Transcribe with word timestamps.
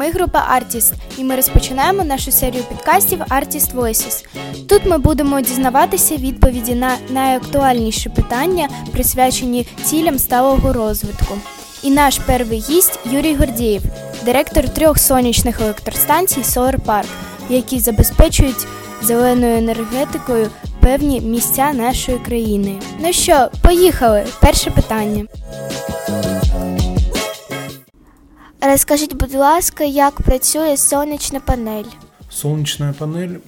Ми 0.00 0.10
група 0.10 0.60
Artist, 0.60 0.92
і 1.18 1.24
ми 1.24 1.36
розпочинаємо 1.36 2.04
нашу 2.04 2.32
серію 2.32 2.64
підкастів 2.64 3.20
Artist 3.20 3.74
Voices. 3.74 4.24
Тут 4.68 4.86
ми 4.86 4.98
будемо 4.98 5.40
дізнаватися 5.40 6.16
відповіді 6.16 6.74
на 6.74 6.96
найактуальніші 7.10 8.08
питання, 8.08 8.68
присвячені 8.92 9.66
цілям 9.84 10.18
сталого 10.18 10.72
розвитку. 10.72 11.34
І 11.82 11.90
наш 11.90 12.18
перший 12.18 12.58
гість 12.58 12.98
Юрій 13.04 13.34
Гордієв, 13.34 13.82
директор 14.24 14.68
трьох 14.68 14.98
сонячних 14.98 15.60
електростанцій 15.60 16.40
Solar 16.40 16.76
Park, 16.86 17.08
які 17.48 17.78
забезпечують 17.78 18.66
зеленою 19.02 19.56
енергетикою 19.56 20.50
певні 20.80 21.20
місця 21.20 21.72
нашої 21.72 22.18
країни. 22.18 22.78
Ну 22.98 23.12
що, 23.12 23.48
поїхали? 23.62 24.26
Перше 24.40 24.70
питання. 24.70 25.24
Розкажіть, 28.62 29.14
будь 29.14 29.34
ласка, 29.34 29.84
як 29.84 30.20
працює 30.20 30.76
сонячна 30.76 31.40
панель? 31.40 31.84
Солнечная 32.30 32.92
панель, 32.92 33.38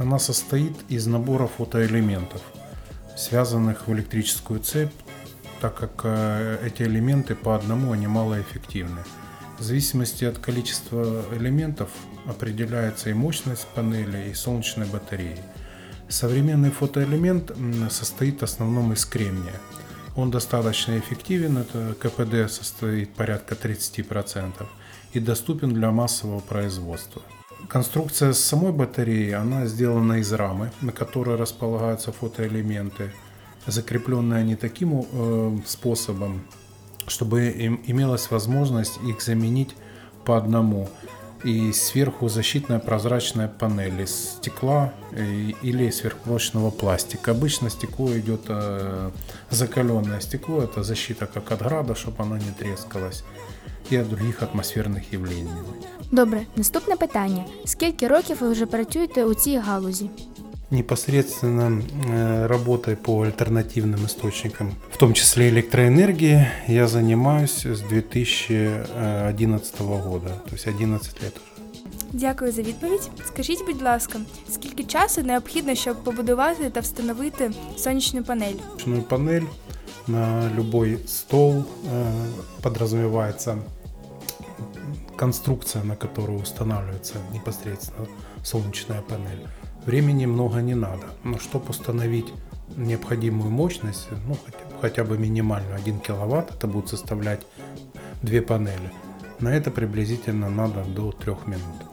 она 0.00 0.18
состоит 0.18 0.72
из 0.90 1.06
набора 1.06 1.46
фотоэлементов, 1.46 2.40
связанных 3.16 3.88
в 3.88 3.92
электрическую 3.92 4.60
цепь, 4.60 4.92
так 5.60 5.74
как 5.74 6.02
э, 6.04 6.58
эти 6.66 6.82
элементы 6.82 7.34
по 7.34 7.54
одному 7.54 7.92
они 7.92 8.06
малоэффективны. 8.06 9.00
В 9.58 9.62
зависимости 9.62 10.26
от 10.26 10.38
количества 10.38 11.24
элементов 11.32 11.88
определяется 12.26 13.10
и 13.10 13.14
мощность 13.14 13.66
панели, 13.74 14.30
и 14.30 14.34
солнечной 14.34 14.86
батареи. 14.86 15.38
Современный 16.08 16.70
фотоэлемент 16.70 17.52
состоит 17.90 18.40
в 18.40 18.44
основном 18.44 18.92
из 18.92 19.06
кремния. 19.06 19.60
Он 20.16 20.30
достаточно 20.30 20.98
эффективен, 20.98 21.58
это 21.58 21.94
КПД 22.00 22.50
состоит 22.50 23.14
порядка 23.14 23.54
30% 23.54 24.66
и 25.12 25.20
доступен 25.20 25.72
для 25.72 25.90
массового 25.90 26.40
производства. 26.40 27.22
Конструкция 27.68 28.32
самой 28.32 28.72
батареи, 28.72 29.32
она 29.32 29.66
сделана 29.66 30.14
из 30.14 30.32
рамы, 30.32 30.72
на 30.80 30.92
которой 30.92 31.36
располагаются 31.36 32.10
фотоэлементы. 32.12 33.12
Закрепленные 33.66 34.40
они 34.40 34.56
таким 34.56 35.04
э, 35.12 35.58
способом, 35.66 36.42
чтобы 37.06 37.48
им 37.48 37.80
имелась 37.86 38.30
возможность 38.30 38.98
их 39.06 39.20
заменить 39.20 39.76
по 40.24 40.36
одному. 40.36 40.88
И 41.43 41.73
сверху 41.73 42.27
защитная 42.27 42.79
прозрачная 42.79 43.47
панель 43.47 44.01
из 44.01 44.29
стекла 44.37 44.93
э, 45.11 45.51
или 45.61 45.91
сверхпрочного 45.91 46.71
пластика. 46.71 47.31
Обычно 47.31 47.69
стекло 47.69 48.17
идет 48.17 48.41
э, 48.47 49.11
закаленное 49.51 50.21
стекло, 50.21 50.63
это 50.63 50.83
защита 50.83 51.27
как 51.27 51.51
от 51.51 51.59
града, 51.61 51.93
чтобы 51.93 52.23
оно 52.23 52.37
не 52.37 52.51
трескалось, 52.51 53.23
и 53.91 53.97
от 53.97 54.09
других 54.09 54.41
атмосферных 54.41 55.13
явлений. 55.13 55.53
Добре, 56.11 56.45
наступне 56.55 56.95
питання: 56.95 57.45
скільки 57.65 58.07
років 58.07 58.37
ви 58.41 58.49
вже 58.49 58.65
працюєте 58.65 59.25
у 59.25 59.33
цій 59.33 59.57
галузі? 59.57 60.09
Непосредственно 60.71 61.81
э, 62.07 62.47
работой 62.47 62.95
по 62.95 63.21
альтернативным 63.21 64.05
источникам, 64.05 64.73
в 64.91 64.97
том 64.97 65.13
числе 65.13 65.49
электроэнергии, 65.49 66.47
я 66.67 66.87
занимаюсь 66.87 67.65
с 67.65 67.81
2011 67.81 69.81
года, 69.81 70.29
то 70.45 70.53
есть 70.53 70.67
11 70.67 71.23
лет 71.23 71.37
уже. 71.37 71.55
Дякую 72.13 72.51
за 72.51 72.61
відповідь. 72.61 73.09
Скажіть, 73.27 73.65
будь 73.65 73.81
ласка, 73.81 74.19
скільки 74.49 74.83
часу 74.83 75.23
необхідно, 75.23 75.75
щоб 75.75 76.03
побудувати 76.03 76.69
та 76.69 76.79
встановити 76.79 77.51
сонячну 77.77 78.23
панель? 78.23 78.53
Солнечную 78.53 79.01
панель 79.01 79.43
на 80.07 80.49
любой 80.49 80.99
стол 81.07 81.65
э, 81.85 82.27
подразумевается 82.61 83.57
конструкция, 85.17 85.83
на 85.83 85.95
которую 85.95 86.39
устанавливается 86.39 87.15
непосредственно 87.33 88.07
солнечная 88.43 89.01
панель. 89.01 89.47
Времени 89.86 90.26
много 90.26 90.60
не 90.60 90.74
надо, 90.74 91.06
но 91.24 91.38
чтобы 91.38 91.70
установить 91.70 92.32
необходимую 92.76 93.50
мощность, 93.50 94.08
ну 94.26 94.36
хотя, 94.44 94.58
хотя 94.80 95.04
бы 95.04 95.18
минимальную 95.18 95.74
1 95.76 96.00
киловатт, 96.00 96.54
это 96.54 96.66
будет 96.66 96.88
составлять 96.88 97.46
две 98.22 98.42
панели. 98.42 98.92
На 99.40 99.48
это 99.48 99.70
приблизительно 99.70 100.50
надо 100.50 100.84
до 100.84 101.12
3 101.12 101.34
минут. 101.46 101.90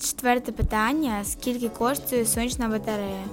Четверте 0.00 0.52
питання: 0.52 1.24
скільки 1.24 1.68
коштує 1.68 2.24
сонячна 2.24 2.68
батарея? 2.68 3.24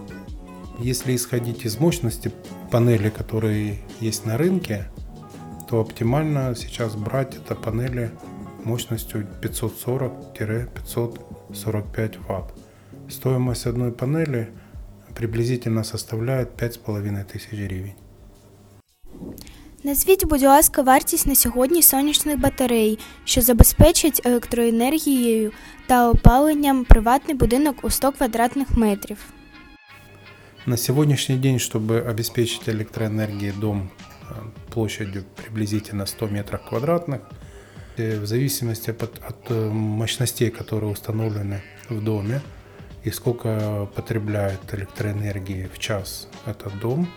Если 0.83 1.13
исходить 1.13 1.65
из 1.65 1.79
мощности 1.79 2.31
панели, 2.71 3.09
которые 3.09 3.77
есть 4.01 4.25
на 4.25 4.37
рынке, 4.37 4.85
то 5.69 5.79
оптимально 5.79 6.55
сейчас 6.55 6.95
брать 6.95 7.35
это 7.35 7.55
панели 7.55 8.09
мощностью 8.63 9.27
540-545 11.50 12.18
Вт. 12.28 12.54
Стоимость 13.08 13.66
одной 13.66 13.92
панели 13.92 14.48
приблизительно 15.14 15.84
составляет 15.84 16.60
5,5 16.60 17.24
тысяч 17.24 17.66
гривен. 17.66 17.94
Назвіть, 19.84 20.24
будь 20.24 20.42
ласка, 20.42 20.82
вартість 20.82 21.26
на 21.26 21.34
сьогодні 21.34 21.82
сонячних 21.82 22.40
батарей, 22.40 22.98
що 23.24 23.40
забезпечать 23.40 24.20
електроенергією 24.24 25.52
та 25.86 26.10
опаленням 26.10 26.84
приватний 26.84 27.36
будинок 27.36 27.76
у 27.82 27.90
100 27.90 28.12
квадратних 28.12 28.70
метрів. 28.70 29.18
На 30.66 30.76
сегодняшний 30.76 31.38
день, 31.38 31.58
чтобы 31.58 32.10
обеспечить 32.10 32.68
электроэнергией 32.68 33.52
дом 33.60 33.90
э, 34.30 34.34
площадью 34.74 35.24
приблизительно 35.36 36.06
100 36.06 36.26
метров 36.26 36.60
квадратных, 36.70 37.20
э, 37.20 37.46
в 37.97 38.25
зависимости 38.25 38.89
от, 38.89 39.03
от 39.03 39.49
э, 39.49 39.69
мощностей, 39.69 40.49
которые 40.49 40.91
установлены 40.91 41.61
в 41.89 42.03
доме, 42.03 42.41
и 43.03 43.11
сколько 43.11 43.89
потребляет 43.95 44.59
электроэнергии 44.73 45.69
в 45.73 45.79
час 45.79 46.27
этот 46.45 46.79
дом, 46.79 47.11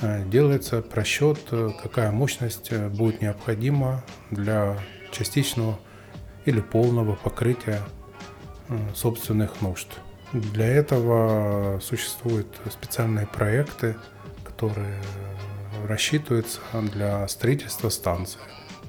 э, 0.00 0.24
делается 0.28 0.82
просчет, 0.82 1.38
э, 1.50 1.70
какая 1.82 2.10
мощность 2.10 2.68
э, 2.70 2.88
будет 2.88 3.20
необходима 3.20 4.04
для 4.30 4.78
частичного 5.12 5.78
или 6.44 6.60
полного 6.60 7.14
покрытия 7.14 7.82
э, 8.68 8.78
собственных 8.94 9.60
нужд. 9.60 9.88
Для 10.32 10.66
этого 10.66 11.80
существуют 11.80 12.48
специальные 12.70 13.26
проекты, 13.26 13.96
которые 14.44 14.98
рассчитываются 15.86 16.60
для 16.92 17.26
строительства 17.28 17.88
станции. 17.88 18.40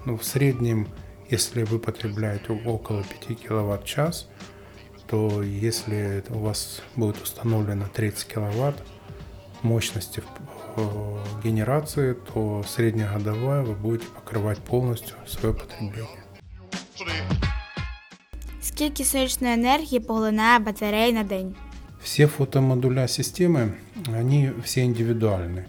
Ну, 0.06 0.18
в 0.18 0.25
среднем, 0.25 0.89
если 1.30 1.62
вы 1.64 1.78
потребляете 1.78 2.52
около 2.64 3.02
5 3.02 3.38
киловатт 3.38 3.82
в 3.84 3.86
час, 3.86 4.28
то 5.06 5.42
если 5.42 6.22
у 6.30 6.38
вас 6.38 6.82
будет 6.97 7.22
установлено 7.22 7.84
30 7.92 8.25
киловатт 8.34 8.82
мощности 9.62 10.20
в- 10.20 10.80
э, 10.80 11.42
генерации, 11.44 12.14
то 12.14 12.64
среднегодовая 12.69 13.62
вы 13.62 13.75
будете 13.75 14.06
покрывать 14.06 14.60
полностью 14.60 15.16
свое 15.26 15.54
потребление. 15.54 16.20
Скільки 18.62 19.04
сонячної 19.04 19.54
енергії 19.54 20.00
поглинає 20.00 20.58
батарея 20.58 21.12
на 21.12 21.22
день? 21.25 21.54
Все 22.02 22.26
фотомодуля 22.26 23.02
системы, 23.06 23.72
они 24.19 24.52
все 24.64 24.80
индивидуальны. 24.84 25.64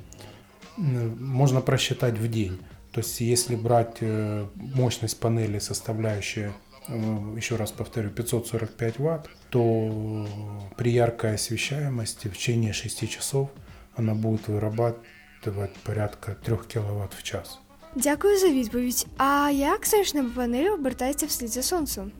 М, 0.80 1.18
Можно 1.22 1.62
просчитать 1.62 2.20
в 2.20 2.28
день. 2.28 2.60
То 2.92 3.02
есть, 3.02 3.22
если 3.22 3.56
брать 3.56 3.98
э, 4.02 4.46
мощность 4.56 5.20
панели, 5.20 5.60
составляющая, 5.60 6.54
э, 6.88 7.38
еще 7.38 7.56
раз 7.58 7.72
повторю, 7.72 8.10
545 8.10 9.00
Вт, 9.00 9.30
то 9.50 10.28
при 10.78 10.92
яркой 10.92 11.36
освещаемости 11.36 12.28
в 12.30 12.34
течение 12.34 12.74
6 12.74 13.10
часов 13.10 13.50
она 13.96 14.14
будет 14.14 14.48
вырабатывать 14.48 15.74
порядка 15.84 16.36
3 16.46 16.58
кВт 16.58 17.14
в 17.14 17.24
час. 17.24 17.60
Дякую 17.96 18.40
за 18.40 18.48
відповідь. 18.50 19.08
А 19.18 19.50
як 19.54 19.86
сонячна 19.86 20.26
панель 20.36 20.74
обертається 20.74 21.26
вслід 21.26 21.50
за 21.50 21.64
сонцем? 21.64 22.12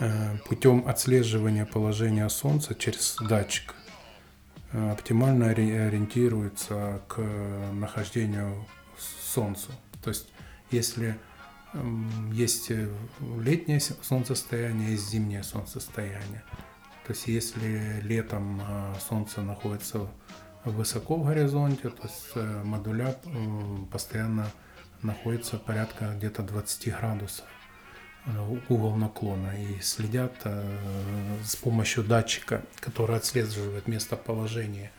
Э, 0.00 0.38
путем 0.48 0.84
отслеживания 0.88 1.64
положения 1.64 2.28
Солнца 2.30 2.74
через 2.74 3.16
датчик 3.28 3.74
э, 4.72 4.92
оптимально 4.92 5.44
ори- 5.44 5.86
ориентируется 5.88 7.00
к 7.08 7.20
нахождению 7.72 8.64
Солнцу. 9.34 9.68
То 10.03 10.09
есть, 10.09 10.29
если 10.71 11.17
есть 12.31 12.71
э, 12.71 12.89
летнее 13.41 13.79
солнцестояние, 13.79 14.91
есть 14.91 15.09
зимнее 15.09 15.43
солнцестояние. 15.43 16.43
То 17.05 17.13
есть, 17.13 17.27
если 17.27 17.99
летом 18.01 18.61
э, 18.61 18.93
Солнце 19.07 19.41
находится 19.41 20.07
высоко 20.63 21.15
в 21.15 21.25
горизонте, 21.25 21.89
то 21.89 22.03
есть 22.03 22.31
э, 22.35 22.63
модуля 22.63 23.15
постоянно 23.91 24.47
находится 25.01 25.57
порядка 25.57 26.13
где-то 26.17 26.43
20 26.43 26.95
градусов 26.97 27.45
угол 28.67 28.97
наклона 28.97 29.53
и 29.57 29.79
следят 29.79 30.33
с 31.45 31.55
помощью 31.55 32.03
датчика, 32.03 32.61
который 32.81 33.15
отслеживает 33.15 33.87
местоположение, 33.87 34.91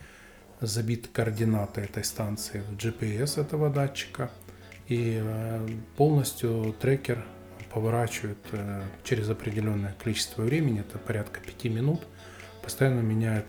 забиты 0.62 1.10
координаты 1.10 1.82
этой 1.82 2.04
станции 2.04 2.60
в 2.60 2.76
GPS 2.76 3.38
этого 3.38 3.68
датчика 3.68 4.30
и 4.88 5.20
э, 5.22 5.68
полностью 5.96 6.74
трекер 6.80 7.24
поворачивают 7.72 8.38
э, 8.52 8.82
через 9.04 9.28
определенное 9.28 9.94
количество 10.02 10.42
времени, 10.42 10.80
это 10.80 10.98
порядка 10.98 11.40
5 11.40 11.64
минут, 11.64 12.00
постоянно 12.62 13.00
меняют 13.00 13.46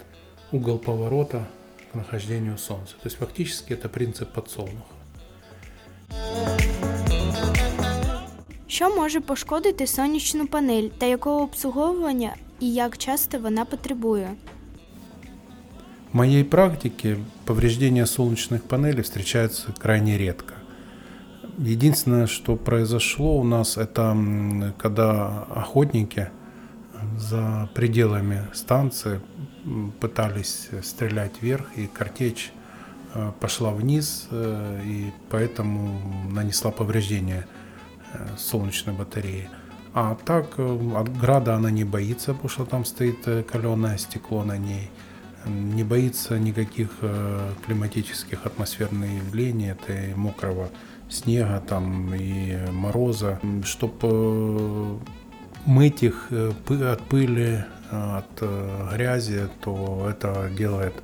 угол 0.52 0.78
поворота 0.78 1.48
к 1.92 1.96
нахождению 1.96 2.58
Солнца. 2.58 2.94
То 3.02 3.08
есть 3.08 3.18
фактически 3.18 3.74
это 3.74 3.90
принцип 3.90 4.34
подсолнуха. 4.34 4.94
Що 8.68 8.96
може 8.96 9.22
пошкодити 9.22 9.88
сонячну 9.88 10.48
панель 10.48 10.90
та 10.98 11.06
якого 11.06 11.42
обслуговування 11.42 12.36
і 12.60 12.74
як 12.74 12.98
часто 12.98 13.40
вона 13.40 13.66
потребує? 13.66 14.32
В 16.14 16.16
моей 16.16 16.44
практике 16.44 17.18
повреждения 17.46 18.06
солнечных 18.06 18.62
панелей 18.62 19.02
встречаются 19.02 19.68
крайне 19.80 20.18
редко. 20.18 20.59
Единственное, 21.60 22.26
что 22.26 22.56
произошло 22.56 23.38
у 23.38 23.44
нас, 23.44 23.76
это 23.76 24.16
когда 24.78 25.44
охотники 25.54 26.30
за 27.18 27.70
пределами 27.74 28.48
станции 28.54 29.20
пытались 30.00 30.70
стрелять 30.82 31.42
вверх, 31.42 31.66
и 31.76 31.88
картечь 31.88 32.54
э, 33.14 33.34
пошла 33.42 33.72
вниз, 33.72 34.30
э, 34.32 34.82
и 34.86 35.12
поэтому 35.30 36.00
нанесла 36.32 36.72
повреждение 36.72 37.46
э, 38.14 38.26
солнечной 38.38 38.96
батареи. 38.96 39.50
А 39.94 40.16
так 40.24 40.58
от 40.60 41.18
града 41.20 41.56
она 41.56 41.72
не 41.72 41.84
боится, 41.84 42.34
потому 42.34 42.50
что 42.50 42.64
там 42.64 42.86
стоит 42.86 43.46
каленое 43.46 43.98
стекло 43.98 44.46
на 44.46 44.58
ней. 44.58 44.90
Не 45.46 45.84
боится 45.84 46.40
никаких 46.40 46.92
климатических 47.66 48.46
атмосферных 48.46 49.10
явлений, 49.10 49.70
это 49.72 49.94
и 49.94 50.14
мокрого 50.14 50.70
снега 51.09 51.61
там 51.61 52.15
и 52.15 52.57
мороза. 52.71 53.41
Чтобы 53.65 54.99
мыть 55.67 56.03
их 56.03 56.29
от 56.31 57.01
пыли, 57.09 57.65
от 57.91 58.43
грязи, 58.93 59.49
то 59.61 60.07
это 60.11 60.51
делает 60.57 60.95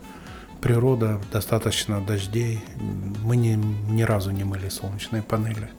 природа, 0.61 1.21
достаточно 1.33 2.01
дождей. 2.01 2.61
Мы 3.25 3.37
ни, 3.37 3.59
ни 3.91 4.03
разу 4.03 4.31
не 4.31 4.45
мыли 4.45 4.69
солнечные 4.69 5.23
панели. 5.23 5.71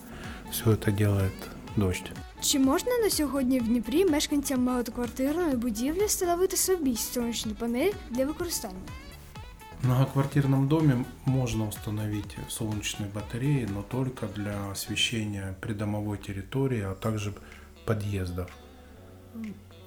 Все 0.52 0.72
это 0.72 0.92
делает 0.92 1.34
дождь. 1.76 2.12
Чи 2.42 2.60
можна 2.60 2.92
на 3.04 3.10
сьогодні 3.10 3.60
в 3.60 3.64
Дніпрі 3.64 4.06
мешканцям 4.06 4.66
багатоквартирної 4.66 5.56
будівлі 5.56 6.06
встановити 6.06 6.58
собі 6.58 6.96
сонячні 6.96 7.54
панелі 7.54 7.94
для 8.10 8.26
використання? 8.26 8.80
В 9.82 9.86
многоквартирном 9.86 10.68
доме 10.68 11.06
можно 11.26 11.68
установить 11.68 12.36
солнечные 12.50 13.10
батареи, 13.10 13.66
но 13.66 13.82
только 13.82 14.28
для 14.28 14.70
освещения 14.72 15.56
придомовой 15.60 16.20
территории, 16.20 16.82
а 16.82 16.94
также 16.94 17.34
подъездов. 17.86 18.52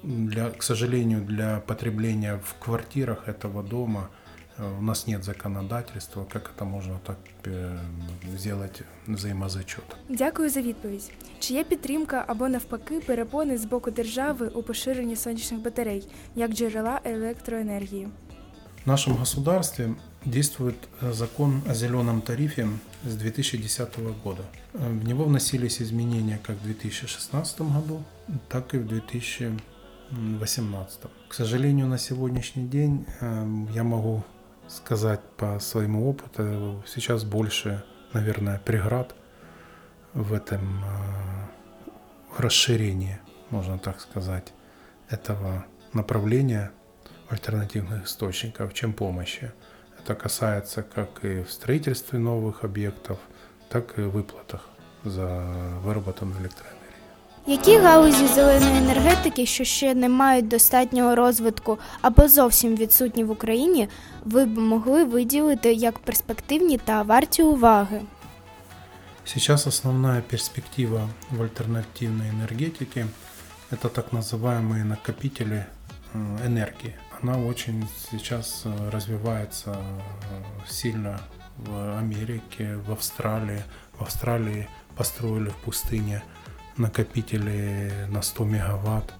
Для, 0.03 0.49
к 0.49 0.63
сожалению, 0.63 1.21
для 1.21 1.59
потребления 1.59 2.39
в 2.43 2.55
квартирах 2.59 3.27
этого 3.29 3.63
дома 3.63 4.09
э, 4.57 4.77
у 4.79 4.81
нас 4.81 5.07
нет 5.07 5.23
законодательства, 5.23 6.25
как 6.25 6.51
это 6.55 6.65
можно 6.65 6.99
так 6.99 7.17
э, 7.45 7.77
сделать 8.37 8.83
взаимозачет. 9.07 9.83
Дякую 10.09 10.49
за 10.49 10.61
відповідь. 10.61 11.11
Чи 11.39 11.53
є 11.53 11.63
підтримка 11.63 12.23
або 12.27 12.49
навпаки 12.49 12.99
перепони 12.99 13.57
з 13.57 13.65
боку 13.65 13.91
держави 13.91 14.51
у 14.55 14.63
поширенні 14.63 15.15
сонячних 15.15 15.61
батарей 15.61 16.07
як 16.35 16.51
джерела 16.51 17.01
електроенергії? 17.03 18.07
В 18.82 18.86
нашем 18.86 19.16
государстве 19.16 19.94
действует 20.24 20.76
э, 21.00 21.12
закон 21.12 21.62
о 21.68 21.74
зеленом 21.74 22.22
тарифе 22.22 22.68
с 23.04 23.14
2010 23.14 23.98
года. 24.24 24.42
В 24.72 25.04
него 25.04 25.24
вносились 25.24 25.82
изменения 25.82 26.40
как 26.42 26.56
в 26.56 26.62
2016 26.62 27.60
году, 27.60 28.02
так 28.48 28.74
и 28.74 28.78
в 28.78 28.86
2000 28.86 29.52
2018. 30.10 31.00
К 31.28 31.34
сожалению, 31.34 31.86
на 31.86 31.98
сегодняшний 31.98 32.66
день 32.66 33.06
эм, 33.20 33.68
я 33.72 33.84
могу 33.84 34.24
сказать 34.68 35.20
по 35.36 35.58
своему 35.60 36.08
опыту, 36.08 36.82
сейчас 36.86 37.24
больше, 37.24 37.84
наверное, 38.12 38.58
преград 38.58 39.14
в 40.12 40.32
этом 40.32 40.84
э, 40.84 42.42
расширении, 42.42 43.20
можно 43.50 43.78
так 43.78 44.00
сказать, 44.00 44.52
этого 45.08 45.64
направления 45.92 46.72
альтернативных 47.29 48.05
источников, 48.05 48.73
чем 48.73 48.93
помощи. 48.93 49.51
Это 49.99 50.15
касается 50.15 50.83
как 50.83 51.25
и 51.25 51.43
в 51.43 51.51
строительстве 51.51 52.19
новых 52.19 52.63
объектов, 52.63 53.17
так 53.69 53.97
и 53.97 54.01
в 54.01 54.11
выплатах 54.11 54.61
за 55.03 55.27
выработанную 55.83 56.39
электроэнергию. 56.41 56.75
Які 57.47 57.77
галузі 57.77 58.27
зеленої 58.27 58.77
енергетики, 58.77 59.45
що 59.45 59.63
ще 59.63 59.95
не 59.95 60.09
мають 60.09 60.47
достатнього 60.47 61.15
розвитку 61.15 61.77
або 62.01 62.27
зовсім 62.27 62.75
відсутні 62.75 63.23
в 63.23 63.31
Україні, 63.31 63.89
ви 64.25 64.45
б 64.45 64.57
могли 64.57 65.03
виділити 65.03 65.73
як 65.73 65.99
перспективні 65.99 66.77
та 66.77 67.01
варті 67.01 67.43
уваги? 67.43 68.01
Сейчас 69.25 69.67
основная 69.67 70.21
перспектива 70.21 71.09
в 71.31 71.41
альтернативной 71.41 72.29
энергетике – 72.29 73.71
это 73.71 73.89
так 73.89 74.13
называемые 74.13 74.83
накопители 74.83 75.55
э, 75.55 75.65
энергии. 76.14 76.96
Она 77.20 77.38
очень 77.38 77.88
сейчас 78.10 78.62
э, 78.64 78.90
развивается 78.90 79.76
э, 79.76 80.68
сильно 80.68 81.20
в 81.58 81.98
Америке, 81.98 82.76
в 82.76 82.92
Австралии. 82.92 83.62
В 83.98 84.02
Австралии 84.02 84.68
построили 84.96 85.50
в 85.50 85.56
пустыне– 85.56 86.22
накопители 86.80 87.92
на 88.08 88.22
100 88.22 88.44
мегаватт. 88.44 89.14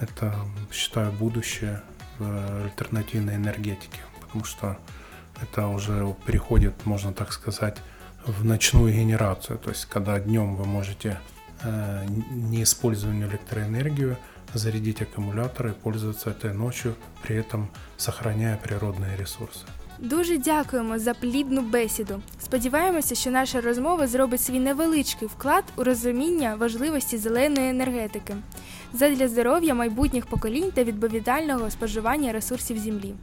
Это, 0.00 0.34
считаю, 0.70 1.12
будущее 1.12 1.80
в 2.18 2.64
альтернативной 2.64 3.36
энергетике, 3.36 4.00
потому 4.20 4.44
что 4.44 4.76
это 5.40 5.68
уже 5.68 6.14
переходит, 6.26 6.84
можно 6.84 7.12
так 7.12 7.32
сказать, 7.32 7.78
в 8.26 8.44
ночную 8.44 8.92
генерацию. 8.92 9.58
То 9.58 9.70
есть, 9.70 9.86
когда 9.86 10.18
днем 10.18 10.56
вы 10.56 10.64
можете, 10.66 11.18
э, 11.62 12.06
не 12.30 12.62
используя 12.62 13.14
электроэнергию, 13.14 14.18
зарядить 14.55 15.01
аккумулятор 15.01 15.67
и 15.67 15.71
пользоваться 15.71 16.29
этой 16.29 16.53
ночью, 16.53 16.95
при 17.23 17.35
этом 17.35 17.67
сохраняя 17.97 18.57
природные 18.57 19.17
ресурсы. 19.17 19.65
Дуже 19.99 20.37
дякуємо 20.37 20.99
за 20.99 21.13
плідну 21.13 21.61
бесіду. 21.61 22.21
Сподіваємося, 22.43 23.15
що 23.15 23.31
наша 23.31 23.61
розмова 23.61 24.07
зробить 24.07 24.41
свій 24.41 24.59
невеличкий 24.59 25.27
вклад 25.27 25.63
у 25.75 25.83
розуміння 25.83 26.55
важливості 26.55 27.17
зеленої 27.17 27.69
енергетики 27.69 28.35
задля 28.93 29.27
здоров'я 29.27 29.73
майбутніх 29.73 30.25
поколінь 30.25 30.71
та 30.73 30.83
відповідального 30.83 31.71
споживання 31.71 32.31
ресурсів 32.31 32.79
землі. 32.79 33.13